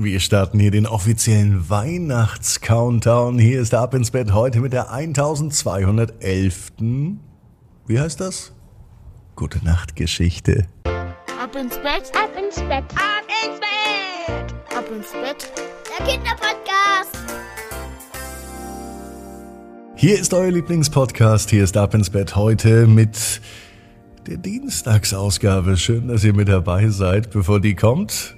[0.00, 3.36] Wir starten hier den offiziellen Weihnachts-Countdown.
[3.36, 6.70] Hier ist Ab ins Bett heute mit der 1211.
[7.88, 8.52] Wie heißt das?
[9.34, 10.68] Gute Nacht Geschichte.
[10.84, 15.52] Ab ins Bett, Ab ins Bett, ab ins Bett, ab ins Bett.
[15.98, 17.18] der Kinderpodcast.
[19.96, 21.50] Hier ist euer Lieblingspodcast.
[21.50, 23.40] Hier ist Ab ins Bett heute mit
[24.28, 25.76] der Dienstagsausgabe.
[25.76, 27.32] Schön, dass ihr mit dabei seid.
[27.32, 28.37] Bevor die kommt,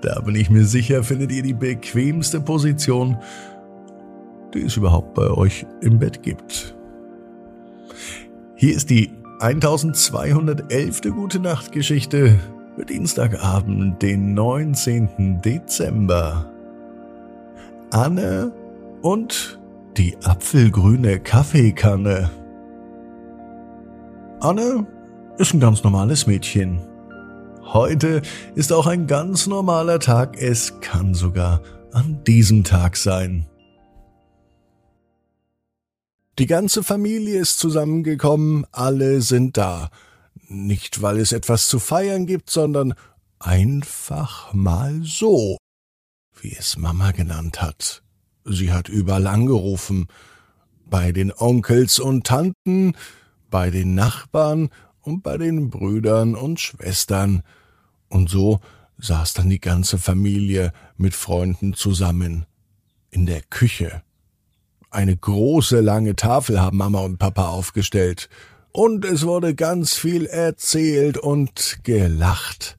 [0.00, 3.18] da bin ich mir sicher, findet ihr die bequemste Position,
[4.54, 6.74] die es überhaupt bei euch im Bett gibt.
[8.54, 11.02] Hier ist die 1211.
[11.14, 12.38] Gute Nacht Geschichte
[12.76, 15.40] für Dienstagabend, den 19.
[15.42, 16.50] Dezember.
[17.90, 18.52] Anne
[19.02, 19.58] und
[19.96, 22.30] die apfelgrüne Kaffeekanne.
[24.40, 24.86] Anne
[25.38, 26.87] ist ein ganz normales Mädchen.
[27.74, 28.22] Heute
[28.54, 30.40] ist auch ein ganz normaler Tag.
[30.40, 33.46] Es kann sogar an diesem Tag sein.
[36.38, 39.90] Die ganze Familie ist zusammengekommen, alle sind da.
[40.48, 42.94] Nicht, weil es etwas zu feiern gibt, sondern
[43.38, 45.58] einfach mal so,
[46.40, 48.02] wie es Mama genannt hat.
[48.46, 50.06] Sie hat überall angerufen.
[50.86, 52.96] Bei den Onkels und Tanten,
[53.50, 54.70] bei den Nachbarn
[55.02, 57.42] und bei den Brüdern und Schwestern.
[58.08, 58.60] Und so
[58.98, 62.46] saß dann die ganze Familie mit Freunden zusammen.
[63.10, 64.02] In der Küche.
[64.90, 68.28] Eine große lange Tafel haben Mama und Papa aufgestellt.
[68.72, 72.78] Und es wurde ganz viel erzählt und gelacht.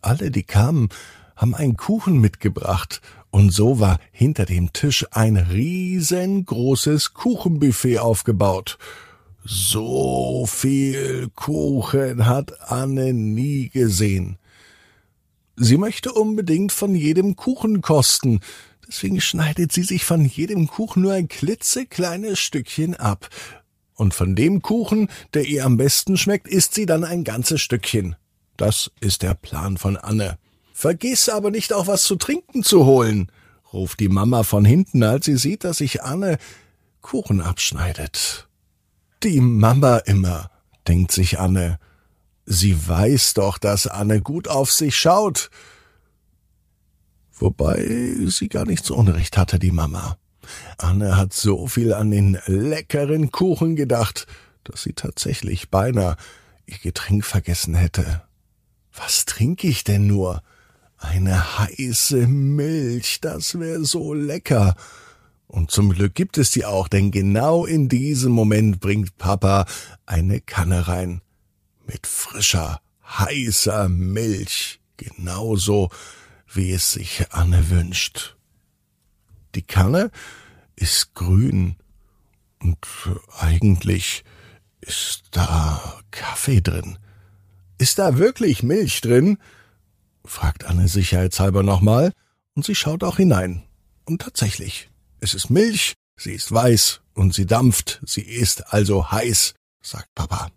[0.00, 0.88] Alle, die kamen,
[1.36, 3.00] haben einen Kuchen mitgebracht
[3.30, 8.78] und so war hinter dem Tisch ein riesengroßes Kuchenbuffet aufgebaut.
[9.44, 14.38] So viel Kuchen hat Anne nie gesehen.
[15.56, 18.40] Sie möchte unbedingt von jedem Kuchen kosten,
[18.86, 23.28] deswegen schneidet sie sich von jedem Kuchen nur ein klitzekleines Stückchen ab.
[23.94, 28.16] Und von dem Kuchen, der ihr am besten schmeckt, isst sie dann ein ganzes Stückchen.
[28.56, 30.38] Das ist der Plan von Anne.
[30.72, 33.30] Vergiss aber nicht auch was zu trinken zu holen,
[33.72, 36.38] ruft die Mama von hinten, als sie sieht, dass sich Anne
[37.02, 38.49] Kuchen abschneidet.
[39.22, 40.50] Die Mama immer,
[40.88, 41.78] denkt sich Anne.
[42.46, 45.50] Sie weiß doch, dass Anne gut auf sich schaut.
[47.32, 50.16] Wobei sie gar nicht so Unrecht hatte, die Mama.
[50.78, 54.26] Anne hat so viel an den leckeren Kuchen gedacht,
[54.64, 56.16] dass sie tatsächlich beinahe
[56.64, 58.22] ihr Getränk vergessen hätte.
[58.94, 60.42] Was trinke ich denn nur?
[60.96, 64.76] Eine heiße Milch, das wäre so lecker.
[65.50, 69.66] Und zum Glück gibt es die auch, denn genau in diesem Moment bringt Papa
[70.06, 71.22] eine Kanne rein.
[71.86, 74.80] Mit frischer, heißer Milch.
[74.96, 75.90] Genauso,
[76.46, 78.36] wie es sich Anne wünscht.
[79.56, 80.12] Die Kanne
[80.76, 81.74] ist grün
[82.60, 82.78] und
[83.40, 84.22] eigentlich
[84.80, 86.96] ist da Kaffee drin.
[87.76, 89.38] Ist da wirklich Milch drin?
[90.24, 92.12] fragt Anne sicherheitshalber nochmal,
[92.54, 93.64] und sie schaut auch hinein.
[94.04, 94.89] Und tatsächlich,
[95.20, 100.50] es ist Milch, sie ist weiß und sie dampft, sie ist also heiß, sagt Papa.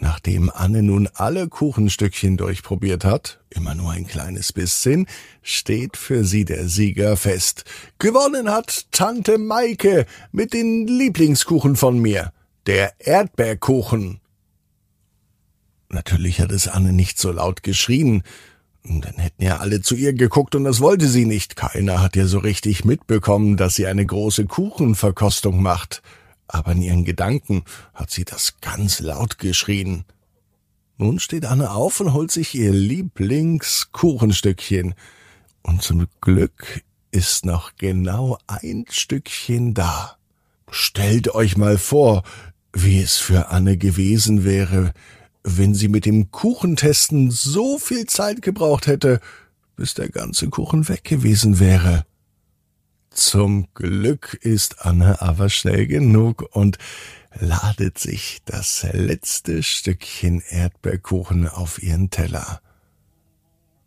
[0.00, 5.08] Nachdem Anne nun alle Kuchenstückchen durchprobiert hat, immer nur ein kleines bisschen,
[5.42, 7.64] steht für sie der Sieger fest.
[7.98, 12.32] Gewonnen hat Tante Maike mit den Lieblingskuchen von mir,
[12.66, 14.20] der Erdbeerkuchen.
[15.88, 18.22] Natürlich hat es Anne nicht so laut geschrien,
[18.88, 21.56] dann hätten ja alle zu ihr geguckt und das wollte sie nicht.
[21.56, 26.02] Keiner hat ja so richtig mitbekommen, dass sie eine große Kuchenverkostung macht.
[26.48, 30.04] Aber in ihren Gedanken hat sie das ganz laut geschrien.
[30.96, 34.94] Nun steht Anne auf und holt sich ihr Lieblingskuchenstückchen.
[35.62, 40.16] Und zum Glück ist noch genau ein Stückchen da.
[40.70, 42.22] Stellt euch mal vor,
[42.72, 44.92] wie es für Anne gewesen wäre,
[45.44, 49.20] wenn sie mit dem Kuchentesten so viel Zeit gebraucht hätte,
[49.76, 52.04] bis der ganze Kuchen weg gewesen wäre.
[53.10, 56.78] Zum Glück ist Anne aber schnell genug und
[57.34, 62.60] ladet sich das letzte Stückchen Erdbeerkuchen auf ihren Teller.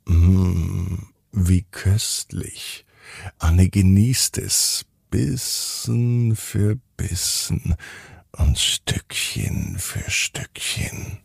[0.05, 0.97] Mmh,
[1.31, 2.85] wie köstlich.
[3.39, 7.75] Anne genießt es, Bissen für Bissen
[8.31, 11.19] und Stückchen für Stückchen.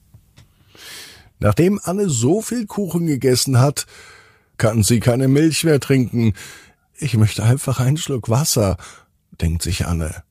[1.39, 3.87] Nachdem Anne so viel Kuchen gegessen hat,
[4.57, 6.33] kann sie keine Milch mehr trinken.
[6.97, 8.77] Ich möchte einfach einen Schluck Wasser,
[9.41, 10.23] denkt sich Anne.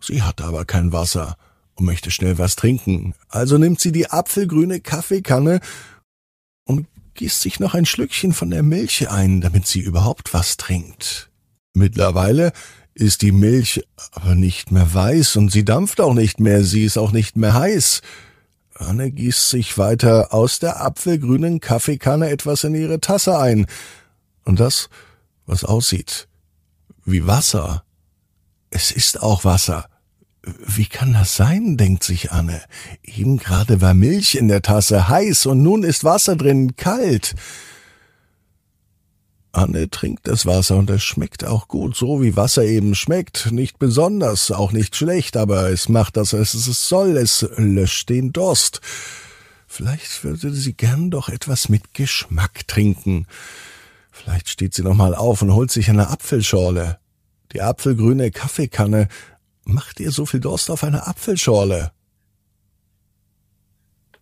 [0.00, 1.36] Sie hat aber kein Wasser
[1.74, 3.14] und möchte schnell was trinken.
[3.28, 5.60] Also nimmt sie die apfelgrüne Kaffeekanne
[6.64, 11.30] und gießt sich noch ein Schlückchen von der Milch ein, damit sie überhaupt was trinkt.
[11.74, 12.52] Mittlerweile
[12.94, 16.98] ist die Milch aber nicht mehr weiß und sie dampft auch nicht mehr, sie ist
[16.98, 18.02] auch nicht mehr heiß.
[18.74, 23.66] Anne gießt sich weiter aus der apfelgrünen Kaffeekanne etwas in ihre Tasse ein.
[24.44, 24.88] Und das,
[25.46, 26.28] was aussieht
[27.04, 27.84] wie Wasser.
[28.70, 29.86] Es ist auch Wasser.
[30.42, 32.62] Wie kann das sein, denkt sich Anne.
[33.02, 37.34] Eben gerade war Milch in der Tasse heiß und nun ist Wasser drin kalt.
[39.52, 43.52] Anne trinkt das Wasser und es schmeckt auch gut, so wie Wasser eben schmeckt.
[43.52, 47.16] Nicht besonders, auch nicht schlecht, aber es macht das, was es soll.
[47.16, 48.80] Es löscht den Durst.
[49.66, 53.26] Vielleicht würde sie gern doch etwas mit Geschmack trinken.
[54.10, 56.98] Vielleicht steht sie noch mal auf und holt sich eine Apfelschorle.
[57.52, 59.08] Die apfelgrüne Kaffeekanne
[59.64, 61.92] macht ihr so viel Durst auf eine Apfelschorle.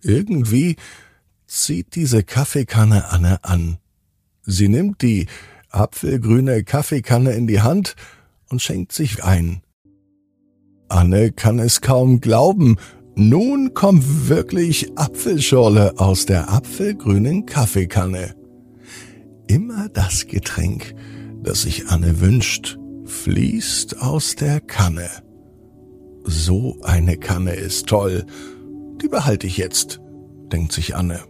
[0.02, 0.76] Irgendwie
[1.48, 3.79] zieht diese Kaffeekanne Anne an.
[4.50, 5.26] Sie nimmt die
[5.70, 7.94] apfelgrüne Kaffeekanne in die Hand
[8.48, 9.62] und schenkt sich ein.
[10.88, 12.76] Anne kann es kaum glauben.
[13.14, 18.34] Nun kommt wirklich Apfelschorle aus der apfelgrünen Kaffeekanne.
[19.46, 20.94] Immer das Getränk,
[21.42, 25.08] das sich Anne wünscht, fließt aus der Kanne.
[26.24, 28.26] So eine Kanne ist toll.
[29.00, 30.00] Die behalte ich jetzt,
[30.52, 31.29] denkt sich Anne.